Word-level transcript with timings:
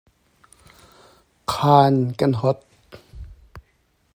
Khan 1.53 1.95
kan 2.17 2.33
hawt. 2.39 2.61